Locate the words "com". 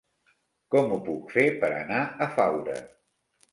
0.75-0.95